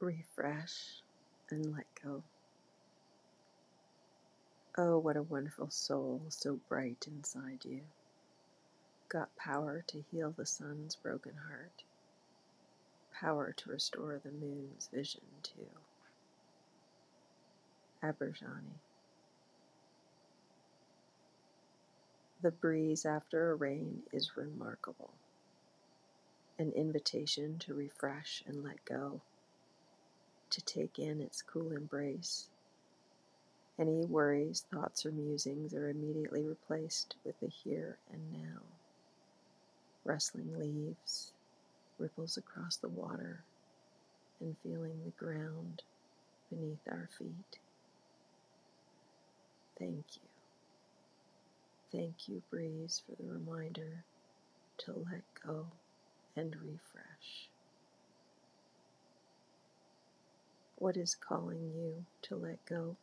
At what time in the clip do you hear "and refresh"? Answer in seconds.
56.36-57.48